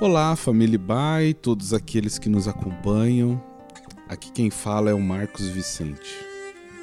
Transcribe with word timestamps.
Olá, 0.00 0.34
família 0.34 0.76
Bai, 0.76 1.32
todos 1.32 1.72
aqueles 1.72 2.18
que 2.18 2.28
nos 2.28 2.48
acompanham. 2.48 3.40
Aqui 4.08 4.32
quem 4.32 4.50
fala 4.50 4.90
é 4.90 4.92
o 4.92 5.00
Marcos 5.00 5.48
Vicente. 5.48 6.18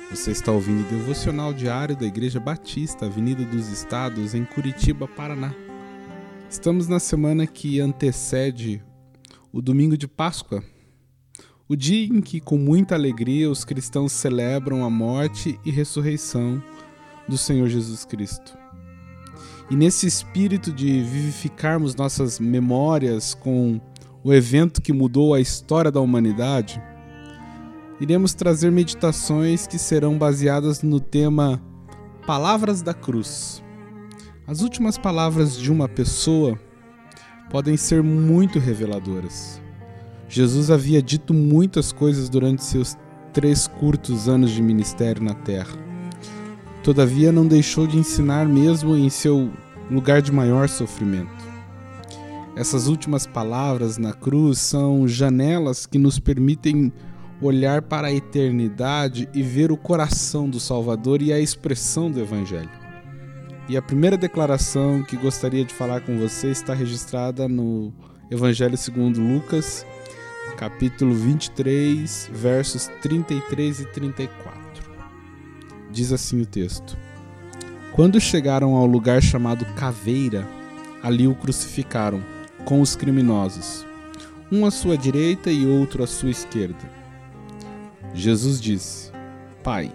Você 0.10 0.32
está 0.32 0.50
ouvindo 0.50 0.80
o 0.80 0.90
devocional 0.90 1.54
diário 1.54 1.94
da 1.94 2.06
Igreja 2.06 2.40
Batista, 2.40 3.08
Avenida 3.08 3.44
dos 3.44 3.68
Estados, 3.68 4.34
em 4.34 4.46
Curitiba, 4.46 5.10
Paraná. 5.10 5.54
Estamos 6.50 6.88
na 6.88 7.00
semana 7.00 7.46
que 7.46 7.82
antecede 7.82 8.82
o 9.52 9.62
domingo 9.62 9.98
de 9.98 10.08
Páscoa, 10.08 10.64
o 11.68 11.76
dia 11.76 12.06
em 12.06 12.22
que, 12.22 12.40
com 12.40 12.58
muita 12.58 12.96
alegria, 12.96 13.52
os 13.52 13.66
cristãos 13.66 14.14
celebram 14.14 14.86
a 14.86 14.90
morte 14.90 15.60
e 15.66 15.70
ressurreição 15.70 16.64
do 17.28 17.38
Senhor 17.38 17.68
Jesus 17.68 18.06
Cristo. 18.06 18.58
E 19.72 19.76
nesse 19.78 20.06
espírito 20.06 20.70
de 20.70 21.02
vivificarmos 21.02 21.96
nossas 21.96 22.42
memórias 22.42 23.34
com 23.34 23.80
o 24.22 24.34
evento 24.34 24.82
que 24.82 24.92
mudou 24.92 25.34
a 25.34 25.40
história 25.40 25.90
da 25.90 26.02
humanidade, 26.02 26.84
iremos 27.98 28.34
trazer 28.34 28.70
meditações 28.70 29.66
que 29.66 29.78
serão 29.78 30.18
baseadas 30.18 30.84
no 30.84 31.00
tema 31.00 31.62
Palavras 32.28 32.82
da 32.82 32.94
Cruz. 32.94 33.64
As 34.46 34.60
últimas 34.60 34.98
palavras 34.98 35.58
de 35.58 35.72
uma 35.72 35.88
pessoa 35.88 36.60
podem 37.50 37.78
ser 37.78 38.04
muito 38.04 38.60
reveladoras. 38.60 39.62
Jesus 40.28 40.70
havia 40.70 41.02
dito 41.02 41.34
muitas 41.34 41.94
coisas 41.94 42.28
durante 42.28 42.62
seus 42.62 42.98
três 43.32 43.68
curtos 43.68 44.28
anos 44.28 44.52
de 44.52 44.62
ministério 44.62 45.24
na 45.24 45.34
terra 45.34 45.91
Todavia, 46.84 47.32
não 47.32 47.46
deixou 47.46 47.86
de 47.86 47.98
ensinar 47.98 48.48
mesmo 48.48 48.96
em 48.98 49.10
seu 49.10 49.52
lugar 49.90 50.22
de 50.22 50.32
maior 50.32 50.68
sofrimento. 50.68 51.52
Essas 52.56 52.88
últimas 52.88 53.28
palavras 53.28 53.98
na 53.98 54.14
cruz 54.14 54.60
são 54.60 55.08
janelas 55.08 55.86
que 55.86 56.00
nos 56.00 56.18
permitem 56.18 56.92
olhar 57.42 57.82
para 57.82 58.08
a 58.08 58.14
eternidade 58.14 59.30
e 59.34 59.42
ver 59.42 59.72
o 59.72 59.78
coração 59.78 60.50
do 60.50 60.60
Salvador 60.60 61.22
e 61.22 61.32
a 61.32 61.40
expressão 61.40 62.10
do 62.10 62.20
Evangelho. 62.20 62.70
E 63.70 63.78
a 63.78 63.82
primeira 63.82 64.18
declaração 64.18 65.04
que 65.04 65.16
gostaria 65.16 65.64
de 65.64 65.74
falar 65.74 66.02
com 66.02 66.18
você 66.18 66.50
está 66.50 66.74
registrada 66.74 67.48
no 67.48 67.94
Evangelho 68.30 68.78
segundo 68.78 69.22
Lucas, 69.22 69.86
capítulo 70.58 71.14
23, 71.14 72.30
versos 72.34 72.88
33 73.02 73.82
e 73.82 73.86
34. 73.86 74.71
Diz 75.92 76.12
assim 76.12 76.42
o 76.42 76.46
texto: 76.46 76.98
Quando 77.94 78.20
chegaram 78.20 78.76
ao 78.76 78.86
lugar 78.86 79.22
chamado 79.22 79.66
Caveira, 79.76 80.48
ali 81.04 81.28
o 81.28 81.36
crucificaram, 81.36 82.24
com 82.64 82.80
os 82.82 82.96
criminosos, 82.96 83.86
um 84.52 84.66
à 84.66 84.72
sua 84.72 84.98
direita 84.98 85.52
e 85.52 85.66
outro 85.66 86.04
à 86.04 86.08
sua 86.08 86.30
esquerda. 86.30 86.90
Jesus 88.14 88.62
disse: 88.62 89.12
Pai, 89.64 89.92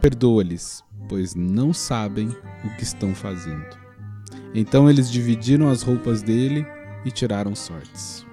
perdoa-lhes, 0.00 0.82
pois 1.08 1.34
não 1.34 1.72
sabem 1.72 2.28
o 2.64 2.76
que 2.76 2.82
estão 2.82 3.14
fazendo. 3.14 3.78
Então 4.54 4.90
eles 4.90 5.10
dividiram 5.10 5.68
as 5.68 5.82
roupas 5.82 6.22
dele 6.22 6.66
e 7.04 7.10
tiraram 7.10 7.54
sortes. 7.54 8.26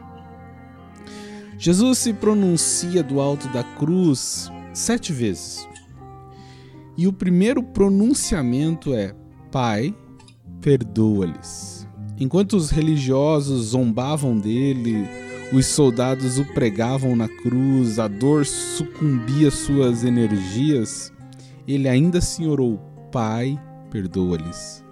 Jesus 1.59 1.97
se 1.99 2.13
pronuncia 2.13 3.01
do 3.03 3.19
alto 3.19 3.47
da 3.49 3.63
cruz 3.63 4.49
sete 4.73 5.11
vezes. 5.11 5.67
E 6.97 7.07
o 7.07 7.13
primeiro 7.13 7.61
pronunciamento 7.61 8.93
é: 8.93 9.13
Pai, 9.51 9.95
perdoa-lhes. 10.61 11.87
Enquanto 12.19 12.53
os 12.53 12.71
religiosos 12.71 13.67
zombavam 13.67 14.37
dele, 14.37 15.07
os 15.53 15.67
soldados 15.67 16.39
o 16.39 16.45
pregavam 16.45 17.15
na 17.15 17.27
cruz, 17.27 17.99
a 17.99 18.07
dor 18.07 18.45
sucumbia 18.45 19.51
suas 19.51 20.03
energias, 20.03 21.13
ele 21.67 21.87
ainda 21.87 22.17
assim 22.17 22.47
orou: 22.47 22.79
Pai, 23.11 23.59
perdoa-lhes. 23.91 24.83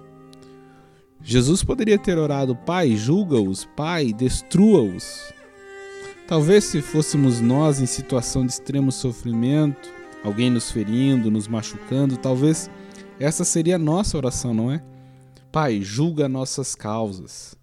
Jesus 1.22 1.64
poderia 1.64 1.98
ter 1.98 2.20
orado: 2.20 2.56
Pai, 2.56 2.96
julga-os, 2.96 3.66
Pai, 3.76 4.14
destrua-os. 4.14 5.34
Talvez 6.28 6.66
se 6.66 6.82
fôssemos 6.82 7.42
nós 7.42 7.80
em 7.80 7.86
situação 7.86 8.46
de 8.46 8.52
extremo 8.52 8.92
sofrimento, 8.92 9.95
alguém 10.26 10.50
nos 10.50 10.72
ferindo, 10.72 11.30
nos 11.30 11.48
machucando, 11.48 12.18
talvez 12.18 12.70
essa 13.20 13.46
seria 13.46 13.76
a 13.76 13.80
nossa 13.80 14.18
oração, 14.18 14.54
não 14.54 14.72
é? 14.72 14.84
Pai, 15.52 15.82
julga 15.82 16.28
nossas 16.28 16.74
causas. 16.74 17.56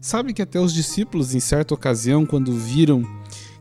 Sabe 0.00 0.32
que 0.32 0.42
até 0.42 0.58
os 0.58 0.72
discípulos, 0.72 1.34
em 1.34 1.40
certa 1.40 1.74
ocasião, 1.74 2.24
quando 2.24 2.52
viram 2.52 3.04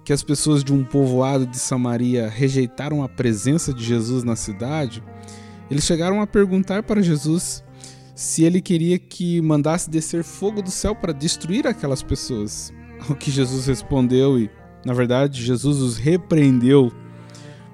que 0.05 0.13
as 0.13 0.23
pessoas 0.23 0.63
de 0.63 0.73
um 0.73 0.83
povoado 0.83 1.45
de 1.45 1.59
Samaria 1.59 2.29
rejeitaram 2.29 3.03
a 3.03 3.09
presença 3.09 3.73
de 3.73 3.83
Jesus 3.83 4.23
na 4.23 4.35
cidade, 4.35 5.03
eles 5.69 5.83
chegaram 5.83 6.21
a 6.21 6.25
perguntar 6.25 6.81
para 6.83 7.01
Jesus 7.01 7.63
se 8.15 8.43
ele 8.43 8.61
queria 8.61 8.97
que 8.97 9.41
mandasse 9.41 9.89
descer 9.89 10.23
fogo 10.23 10.61
do 10.61 10.71
céu 10.71 10.95
para 10.95 11.13
destruir 11.13 11.67
aquelas 11.67 12.01
pessoas. 12.01 12.73
Ao 13.07 13.15
que 13.15 13.29
Jesus 13.29 13.67
respondeu, 13.67 14.39
e 14.39 14.49
na 14.85 14.93
verdade 14.93 15.43
Jesus 15.43 15.77
os 15.77 15.97
repreendeu 15.97 16.91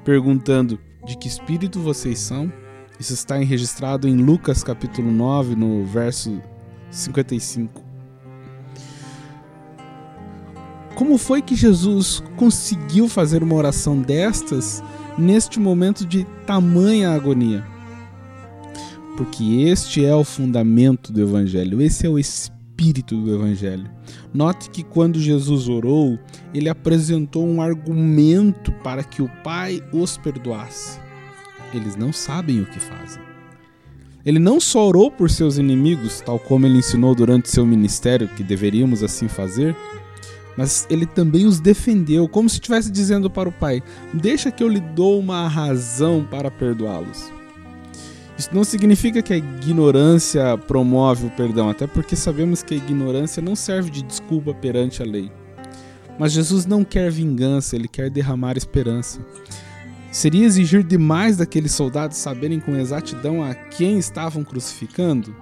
perguntando 0.06 0.80
de 1.04 1.18
que 1.18 1.28
espírito 1.28 1.82
vocês 1.82 2.20
são. 2.20 2.54
Isso 2.98 3.14
está 3.14 3.36
registrado 3.36 4.08
em 4.08 4.16
Lucas 4.16 4.64
capítulo 4.64 5.12
9, 5.12 5.56
no 5.56 5.84
verso 5.84 6.40
55. 6.90 7.84
Como 10.96 11.18
foi 11.18 11.42
que 11.42 11.56
Jesus 11.56 12.24
conseguiu 12.38 13.10
fazer 13.10 13.44
uma 13.44 13.56
oração 13.56 14.00
destas 14.02 14.82
neste 15.18 15.60
momento 15.60 16.06
de 16.06 16.24
tamanha 16.46 17.10
agonia? 17.10 17.66
Porque 19.18 19.64
este 19.64 20.06
é 20.06 20.16
o 20.16 20.24
fundamento 20.24 21.12
do 21.12 21.22
Evangelho, 21.22 21.82
esse 21.82 22.06
é 22.06 22.10
o 22.10 22.18
espírito 22.76 23.16
do 23.16 23.34
Evangelho. 23.34 23.90
Note 24.34 24.70
que 24.70 24.84
quando 24.84 25.20
Jesus 25.20 25.70
orou, 25.70 26.20
ele 26.54 26.68
apresentou 26.68 27.48
um 27.48 27.62
argumento 27.62 28.72
para 28.84 29.04
que 29.04 29.22
o 29.22 29.30
Pai 29.44 29.82
os 29.94 30.18
perdoasse. 30.18 31.00
Eles 31.74 31.96
não 31.96 32.12
sabem 32.12 32.62
o 32.62 32.66
que 32.66 32.80
fazem. 32.80 33.24
Ele 34.26 34.40
não 34.40 34.60
só 34.60 34.88
orou 34.88 35.10
por 35.10 35.30
seus 35.30 35.58
inimigos, 35.58 36.20
tal 36.20 36.38
como 36.38 36.66
ele 36.66 36.80
ensinou 36.80 37.16
durante 37.16 37.50
seu 37.50 37.66
ministério 37.66 38.28
que 38.28 38.44
deveríamos 38.44 39.04
assim 39.04 39.28
fazer, 39.28 39.76
mas 40.58 40.86
ele 40.90 41.06
também 41.06 41.46
os 41.46 41.60
defendeu, 41.60 42.28
como 42.28 42.50
se 42.50 42.56
estivesse 42.56 42.92
dizendo 42.92 43.30
para 43.30 43.48
o 43.48 43.52
Pai: 43.52 43.84
Deixa 44.14 44.52
que 44.52 44.64
eu 44.64 44.68
lhe 44.68 44.80
dou 44.80 45.20
uma 45.20 45.48
razão 45.48 46.26
para 46.30 46.50
perdoá-los. 46.50 47.35
Isso 48.38 48.50
não 48.54 48.64
significa 48.64 49.22
que 49.22 49.34
a 49.34 49.38
ignorância 49.38 50.58
promove 50.58 51.28
o 51.28 51.32
perdão, 51.32 51.70
até 51.70 51.88
porque 51.88 52.16
sabemos 52.16 52.62
que 52.62 52.74
a 52.74 52.78
ignorância 52.78 53.42
não 53.42 53.56
serve 53.56 53.90
de 53.90 54.04
desculpa 54.04 54.54
perante 54.54 55.02
a 55.02 55.06
lei. 55.06 55.32
Mas 56.20 56.34
Jesus 56.34 56.66
não 56.66 56.84
quer 56.84 57.12
vingança, 57.12 57.76
ele 57.76 57.88
quer 57.88 58.10
derramar 58.10 58.58
esperança. 58.58 59.20
Seria 60.12 60.46
exigir 60.46 60.84
demais 60.84 61.38
daqueles 61.38 61.74
soldados 61.74 62.18
saberem 62.18 62.60
com 62.60 62.76
exatidão 62.76 63.44
a 63.44 63.54
quem 63.54 64.00
estavam 64.00 64.44
crucificando? 64.44 65.36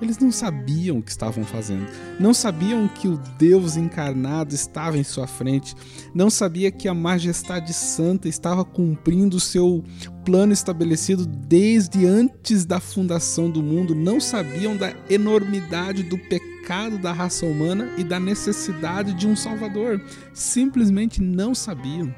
Eles 0.00 0.18
não 0.18 0.30
sabiam 0.30 0.98
o 0.98 1.02
que 1.02 1.10
estavam 1.10 1.44
fazendo. 1.44 1.86
Não 2.20 2.32
sabiam 2.32 2.88
que 2.88 3.08
o 3.08 3.18
Deus 3.38 3.76
encarnado 3.76 4.54
estava 4.54 4.96
em 4.96 5.04
sua 5.04 5.26
frente. 5.26 5.74
Não 6.14 6.30
sabia 6.30 6.70
que 6.70 6.88
a 6.88 6.94
majestade 6.94 7.72
santa 7.72 8.28
estava 8.28 8.64
cumprindo 8.64 9.36
o 9.36 9.40
seu 9.40 9.84
plano 10.24 10.52
estabelecido 10.52 11.26
desde 11.26 12.06
antes 12.06 12.64
da 12.64 12.78
fundação 12.78 13.50
do 13.50 13.62
mundo. 13.62 13.94
Não 13.94 14.20
sabiam 14.20 14.76
da 14.76 14.94
enormidade 15.10 16.02
do 16.02 16.16
pecado 16.16 16.98
da 16.98 17.12
raça 17.12 17.46
humana 17.46 17.90
e 17.96 18.04
da 18.04 18.20
necessidade 18.20 19.14
de 19.14 19.26
um 19.26 19.34
Salvador. 19.34 20.00
Simplesmente 20.32 21.22
não 21.22 21.54
sabiam. 21.54 22.14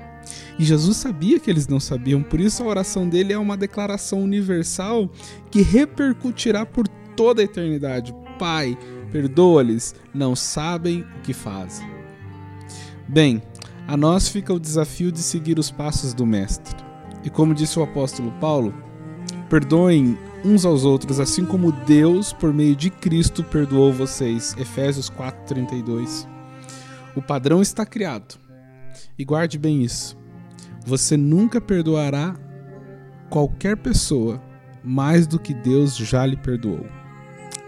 E 0.59 0.65
Jesus 0.65 0.99
sabia 0.99 1.41
que 1.41 1.51
eles 1.51 1.67
não 1.67 1.81
sabiam, 1.81 2.23
por 2.23 2.41
isso 2.41 2.63
a 2.63 2.67
oração 2.67 3.09
dele 3.09 3.33
é 3.33 3.39
uma 3.39 3.57
declaração 3.57 4.23
universal 4.23 5.11
que 5.51 5.63
repercutirá 5.63 6.67
por 6.67 6.87
toda 7.17 7.43
a 7.43 7.45
eternidade. 7.45 8.15
Pai, 8.39 8.77
perdoa-lhes, 9.11 9.95
não 10.15 10.35
sabem 10.35 11.03
o 11.03 11.21
que 11.23 11.33
fazem. 11.33 11.87
Bem, 13.09 13.43
a 13.87 13.97
nós 13.97 14.29
fica 14.29 14.55
o 14.55 14.61
desafio 14.61 15.11
de 15.11 15.21
seguir 15.21 15.59
os 15.59 15.71
passos 15.71 16.15
do 16.15 16.25
Mestre. 16.25 16.77
E 17.25 17.31
como 17.31 17.55
disse 17.55 17.79
o 17.79 17.83
apóstolo 17.83 18.33
Paulo, 18.41 18.73
perdoem 19.49 20.17
uns 20.45 20.65
aos 20.65 20.85
outros, 20.85 21.21
assim 21.21 21.45
como 21.45 21.73
Deus, 21.73 22.33
por 22.33 22.53
meio 22.53 22.75
de 22.75 22.89
Cristo, 22.89 23.43
perdoou 23.45 23.93
vocês. 23.93 24.55
Efésios 24.57 25.11
4:32. 25.11 26.27
O 27.17 27.21
padrão 27.21 27.61
está 27.61 27.85
criado. 27.85 28.39
E 29.19 29.25
guarde 29.25 29.59
bem 29.59 29.83
isso. 29.83 30.17
Você 30.87 31.17
nunca 31.17 31.61
perdoará 31.61 32.35
qualquer 33.29 33.77
pessoa 33.77 34.41
mais 34.83 35.27
do 35.27 35.39
que 35.39 35.53
Deus 35.53 35.97
já 35.97 36.25
lhe 36.25 36.37
perdoou 36.37 37.00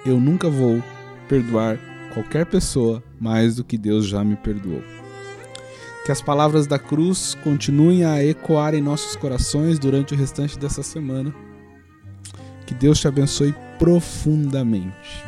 eu 0.05 0.19
nunca 0.21 0.49
vou 0.49 0.83
perdoar 1.29 1.79
qualquer 2.13 2.47
pessoa 2.47 3.03
mais 3.21 3.57
do 3.57 3.65
que 3.65 3.79
Deus 3.79 4.07
já 4.07 4.25
me 4.25 4.37
perdoou. 4.37 4.83
Que 6.05 6.13
as 6.13 6.21
palavras 6.21 6.67
da 6.67 6.79
cruz 6.79 7.37
continuem 7.45 8.05
a 8.05 8.25
ecoar 8.25 8.75
em 8.75 8.83
nossos 8.83 9.15
corações 9.15 9.79
durante 9.79 10.15
o 10.15 10.17
restante 10.17 10.59
dessa 10.59 10.83
semana. 10.83 11.33
Que 12.67 12.75
Deus 12.75 12.99
te 12.99 13.07
abençoe 13.07 13.55
profundamente. 13.79 15.25